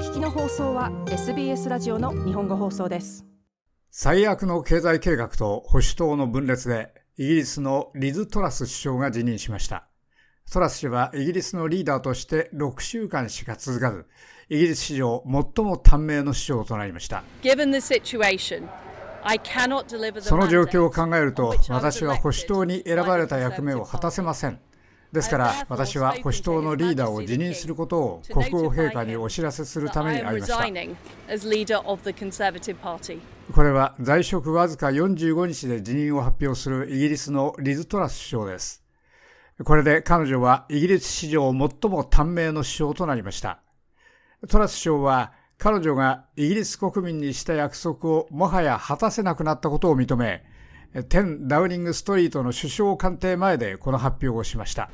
[0.00, 3.26] 聞きの放送は SBS ラジオの日本語放送です。
[3.90, 9.88] 最悪の経済計画と保守党の分裂でイギリスのリズ・トラス首相が辞任しました。
[10.50, 14.06] トラス氏はイギリスのリーダーとして6週間しか続かず
[14.48, 17.22] イギリス史上最も短命の首相となりました。
[20.22, 24.58] その状況を考えると私は保守党に選ばれた役目を果たせません
[25.12, 30.56] ですから私は保守党のリーダーを辞任することを国王陛下にお知らせするためにありました。
[33.52, 38.84] これは在職わずか45日で辞任を発表するイギリスのリズ・トラス首相です。
[39.64, 43.60] これで彼女はイギリス史上最も短命の首相となりました。
[44.48, 50.42] トラス首相は彼女がイギリス国民にした約束をもはや果たせなくなったことを認め
[50.94, 54.90] 10ダウニングストリートの首相官邸前でこの発表をしました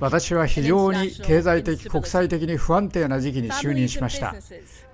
[0.00, 4.34] 私は非常に経済的、国際的に不安定な時期に就任しました。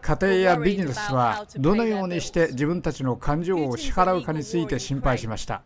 [0.03, 5.63] 家庭やビジネスはどのようにして自分たちの感情を支払うかについて心配しました。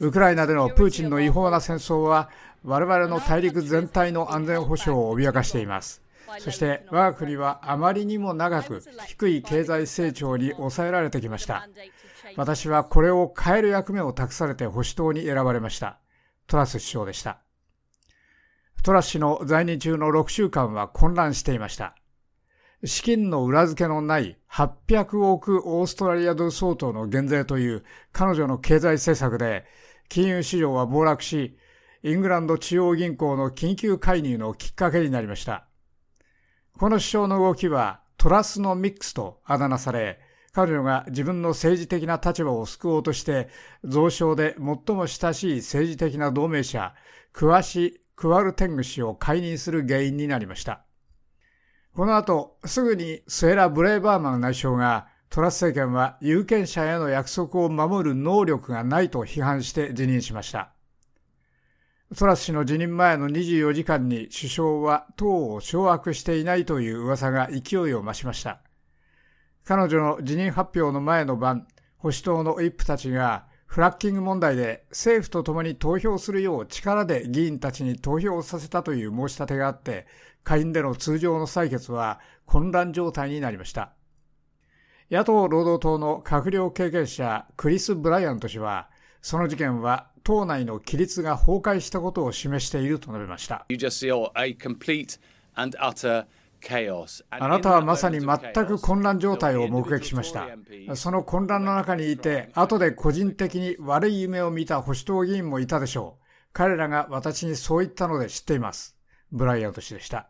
[0.00, 2.28] ウクライナでのプーチンの違法な戦争は
[2.64, 6.02] 我々の大陸全体の安全保障を脅かしています。
[6.40, 11.68] そして我が国はあまりにも長く低い経済成長に抑えられてきました。
[12.36, 15.98] 私はこれを変える役目を託されて保守党に選ばれました。
[16.46, 17.38] トラス首相でした。
[18.82, 21.94] トラス氏の在任中の6週間は混乱していました。
[22.84, 29.64] 資金の裏付けのない800億オーストラリアドル相当の減税という彼女の経済政策で
[30.08, 31.56] 金融市場は暴落し、
[32.02, 35.68] イングランド中央銀行の緊急介入のきっかけになりました。
[36.78, 40.20] この首相の動きはトラスのミックスとあだ名され、
[40.52, 43.48] 彼女が自分の政治的な立場を救おうとして、
[43.90, 46.94] 蔵書で最も親しい政治的な同盟者、
[47.32, 50.84] クワシ・クワルテング氏を解任する原因になりました。
[51.94, 60.74] この後、すぐにスエラ・ブレイバーマン内相が、トラス政権は有権者への約束を守る能力がないと批判して辞任しました。
[62.14, 68.60] トラス氏の辞任前の24時間に首相は党を掌握していないという噂が勢いを増しました。
[69.64, 80.06] 彼女の辞任発表の前の晩、保守党のイップたちがフラッキング問題で政府と共に投票するよう力で議員たちに投票させたという申し立てがあって、
[80.44, 83.92] 下院での通常の採決は混乱状態になりました。
[85.10, 88.90] 野党労働党の閣僚経験者クリス・ブライアント氏は、
[89.22, 93.64] その事件は党内の規律が崩壊したことを示していると述べました。
[97.30, 100.48] あなたはまさに全く混乱状態を目撃しました。
[100.94, 106.24] その混乱の中にいて、後で個人的に悪い夢を見た保守党議員もいたでしょう。
[106.52, 108.96] 彼らが私にそう言ったので知っています。
[109.30, 110.28] ブライアント氏でした。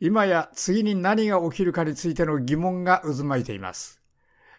[0.00, 4.00] 今や次に何が起きるかについての疑問が渦巻いています。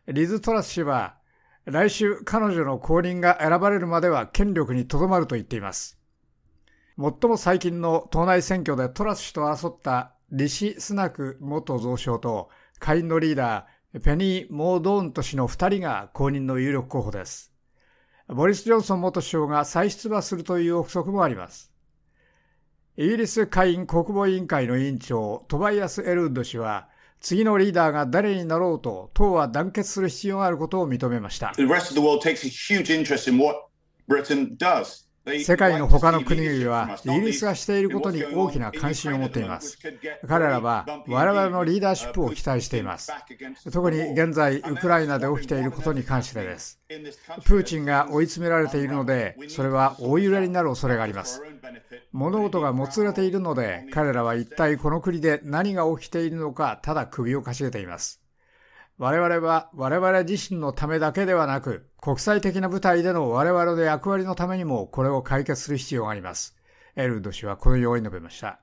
[0.08, 1.18] リズ・トラス氏は
[1.66, 6.00] 来週彼女の後任が選ばれるまでは権力にとどまると言っています。
[6.98, 12.50] 最も最近の党内選挙でトラス氏と争ったリシ・スナク元蔵相と
[12.80, 17.52] 下院のリーダーペニー・モードーント氏の2人が後任の有力候補です。
[18.28, 21.72] ボリス・ジョンソン元首相が再出馬するという憶測もあります。
[22.98, 26.90] イギリス下院国防委員会の委員長トバイアス・エルウッド氏は
[27.26, 31.54] 次のリーダーが誰になろうと党は団結する必要があることを認めました。
[35.26, 39.78] 世界の他の国々はイギリスがしていることに大きな関心を持っています。
[40.28, 43.12] 彼らは我々のリーダーシップを期待しています。
[43.72, 46.80] 特に現在、ウクライナで起きていることに関してです。
[47.46, 51.42] プーチンが追い詰められているので、それは大揺れになる恐れがあります。
[52.12, 58.25] 物事がもつれているので、彼らは一体この国で何が起きているのか、ただ首をかしげています。
[58.98, 66.56] 我々は我々自身のためだけではなく、国際的な舞台での我々の役割のためにもこれを解決する必要があります。
[66.96, 68.62] エルド氏はこのように述べました。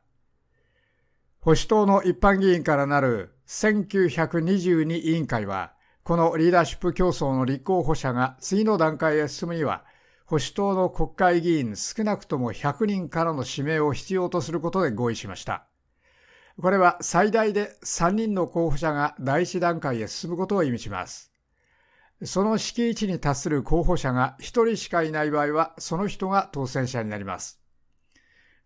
[1.40, 9.84] 保守党の一般議員からなる1922委員会は、このリーダーシップ競争の立候補者が次の段階へ進むには、
[10.24, 15.66] 保守党の国会議員少なくとも100人からの指名を必要とすることで合意しました。
[16.60, 21.32] これは最大で3人の候補者が第一段階へ進むことを意味します。
[22.24, 27.60] その敷地に達する候補者が1人しかいない場合は、その人が当選者になります。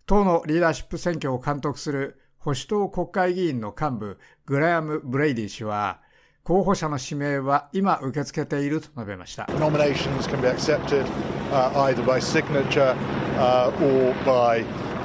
[0.05, 6.01] 党のリーダーシップ選挙を監督する保守党国会議員の幹部、グラヤム・ブレイディ氏は、
[6.45, 9.49] 候補者の指名は今受け付けていると述べました。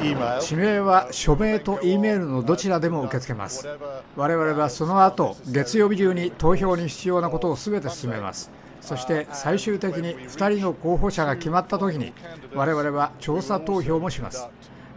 [0.03, 3.67] 指名は署名と E メールのどちらでも受け付けます。
[4.15, 8.51] 我々はその後月曜日中に投票に必要なことを全て進めます。
[8.81, 12.13] そして最終的に2人の候補者が決まったときに
[12.55, 14.47] 我々は調査投票もします。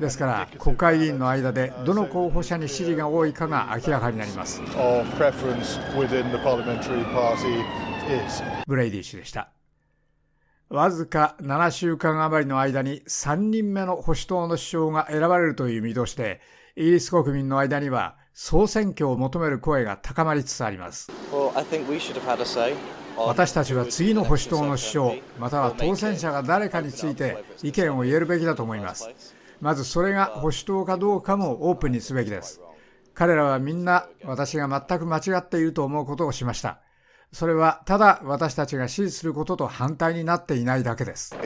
[0.01, 4.61] ですから国会議員の間でどの候補者に支持が多いかが明らかになります。
[8.67, 9.49] ブレイディ氏でした
[10.69, 16.41] わずか7週間余りの間に3人目の保守党の首相が選ばれるという見通しで
[16.77, 21.13] イギリス国民の間には総選挙を求める声が高まりつつあります。
[23.17, 29.09] 私たちは次の保守党の首相または当選者が誰かについて意見を言えるべきだと思います。
[29.61, 32.61] まずそれが保守党かどうかもオープンにすべきです。
[33.15, 36.81] 彼らはみんな私が全く間違っていると思うことをしました
[37.33, 41.37] それはただ私たちが支持することと反対になっていないだけです。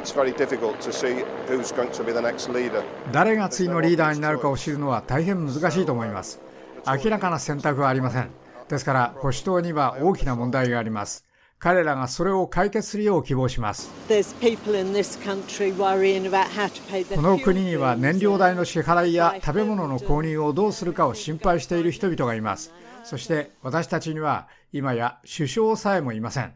[3.13, 6.41] 誰が次のリーダーになるかを知るのは大変難しいと思います。
[6.87, 8.31] 明らかな選択はありません。
[8.69, 11.25] ですから保守党には大きな問題があります
[11.59, 13.91] 彼らがそれを解決するよう希望します。
[17.15, 22.73] この国には燃料代の支払いや食べ物の購入をどうするかを心配している人々がいます。
[23.03, 26.55] そして私たちには今や首相さえもいません。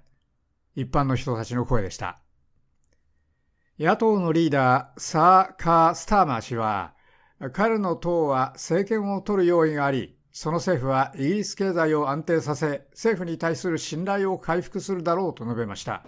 [0.76, 2.19] 一般の人たちの声でした。
[3.78, 6.94] 野党のリーダーサー・カー・スターマー氏は
[7.52, 16.02] 彼の党は政権を取る用意がありその政府はイギリス経済を安定させ、政府に対する信頼を回復するだろうと述べました。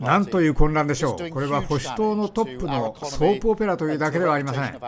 [0.00, 1.28] なんという混乱でしょう。
[1.28, 4.80] これは保守党のトップのソープオペラというだけではありません。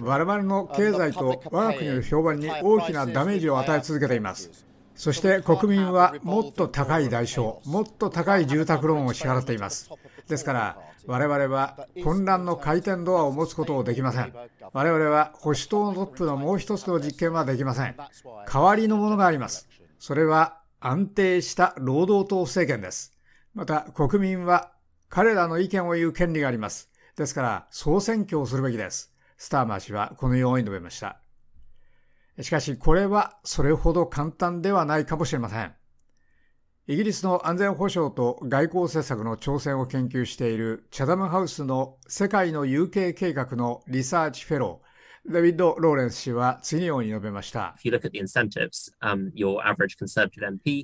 [0.00, 4.66] 我々の経済と我が国の評判に大きなダメージを与え続けています。
[4.94, 9.90] そして国民はもっと高い代償、もっと高い住宅ローンを支払っています。
[10.28, 14.34] ですから、我々は混乱の回転ドアを持つことをできません。
[14.72, 17.96] 我々は保守党のトップのもう一つの実験はできません。
[18.46, 19.68] 代わりのものがあります。
[19.98, 23.12] それは安定した労働党政権です。
[23.54, 24.72] また国民は
[25.08, 26.90] 彼らの意見を言う権利があります。
[27.16, 29.12] ですから総選挙をするべきです。
[29.38, 31.20] スターマー氏はこのように述べました。
[32.40, 35.74] しかしこれはそれほど簡単ではないかもしれません。
[36.90, 47.74] イギリスの安全保障と外交政策の挑戦を研究しているチャタムハウスの世界の UK 計画のリサーチフェロー、デビッド・ローレンス氏は次のように述べました。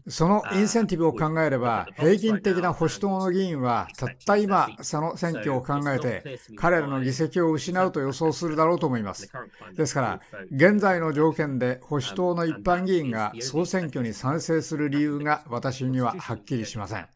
[0.08, 9.30] そのインセンティブを考えれば、平均的な保守党の議員は、たった今、その選挙を考えて、彼らの議席を失うと予想するだろうと思います。
[9.76, 10.20] ですから、
[10.50, 17.08] 現在の条件で保守党の一般議員が総選挙に賛成する理由が私にははっきりしません。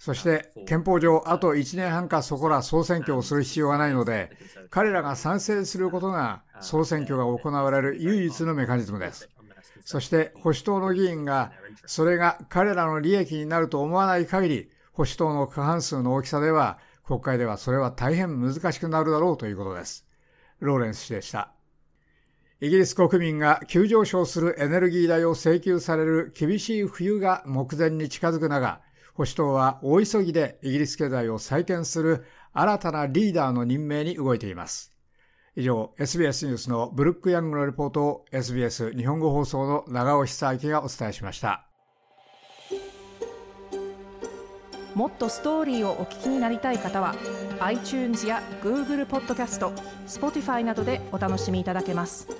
[0.00, 4.30] そして憲法上あと1年半かそこら総選挙をする必要がないので
[4.70, 9.28] 彼らが賛成することが総選挙が行われる唯一のメカニズムです。
[9.84, 11.52] そして保守党の議員が
[11.84, 20.06] それが彼らの利益になると思わない限り保守党の過半数の大きさでは国会ではそれは大変難しくなるだろうということです。
[20.60, 21.52] ローレンス氏でした。
[22.62, 28.80] イギリス国民が急上昇するエネルギー代を請求される厳しい冬が目前に近づく中、
[29.20, 34.96] 保守党は大急ぎでイギリス経済を再建する新たなリーダーの任命に動いています。
[35.54, 41.66] 以上、SBS ニュースのブルック・ヤングのレポートを SBS 日本語放送の長尾久明がお伝えしました。
[44.94, 47.14] もっとストーリーをお聞きになりたい方は
[47.60, 49.72] iTunes や Google ポッドキャスト
[50.06, 52.39] Spotify などでお楽しみいただけます。